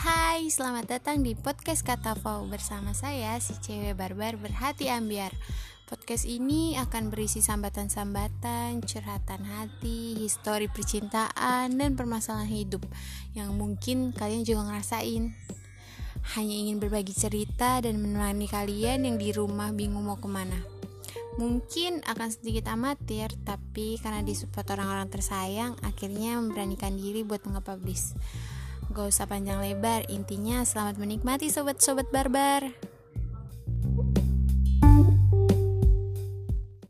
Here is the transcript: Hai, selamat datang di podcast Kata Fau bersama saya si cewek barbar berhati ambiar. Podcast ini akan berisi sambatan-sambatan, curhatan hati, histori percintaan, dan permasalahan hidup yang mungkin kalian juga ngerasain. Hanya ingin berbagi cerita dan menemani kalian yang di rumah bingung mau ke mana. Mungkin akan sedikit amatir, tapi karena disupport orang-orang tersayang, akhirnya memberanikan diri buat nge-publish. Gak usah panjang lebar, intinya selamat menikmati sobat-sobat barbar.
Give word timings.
Hai, 0.00 0.48
selamat 0.48 0.96
datang 0.96 1.20
di 1.20 1.36
podcast 1.36 1.84
Kata 1.84 2.16
Fau 2.16 2.48
bersama 2.48 2.96
saya 2.96 3.36
si 3.36 3.52
cewek 3.60 4.00
barbar 4.00 4.40
berhati 4.40 4.88
ambiar. 4.88 5.28
Podcast 5.84 6.24
ini 6.24 6.72
akan 6.80 7.12
berisi 7.12 7.44
sambatan-sambatan, 7.44 8.80
curhatan 8.80 9.44
hati, 9.44 10.16
histori 10.16 10.72
percintaan, 10.72 11.76
dan 11.76 12.00
permasalahan 12.00 12.48
hidup 12.48 12.80
yang 13.36 13.52
mungkin 13.52 14.16
kalian 14.16 14.40
juga 14.40 14.72
ngerasain. 14.72 15.36
Hanya 16.32 16.54
ingin 16.56 16.80
berbagi 16.80 17.12
cerita 17.12 17.84
dan 17.84 18.00
menemani 18.00 18.48
kalian 18.48 19.04
yang 19.04 19.20
di 19.20 19.36
rumah 19.36 19.68
bingung 19.68 20.08
mau 20.08 20.16
ke 20.16 20.32
mana. 20.32 20.56
Mungkin 21.36 22.08
akan 22.08 22.28
sedikit 22.32 22.72
amatir, 22.72 23.36
tapi 23.44 24.00
karena 24.00 24.24
disupport 24.24 24.80
orang-orang 24.80 25.12
tersayang, 25.12 25.76
akhirnya 25.84 26.40
memberanikan 26.40 26.96
diri 26.96 27.20
buat 27.20 27.44
nge-publish. 27.44 28.16
Gak 28.90 29.06
usah 29.06 29.30
panjang 29.30 29.62
lebar, 29.62 30.02
intinya 30.10 30.66
selamat 30.66 30.98
menikmati 30.98 31.46
sobat-sobat 31.46 32.10
barbar. 32.10 32.89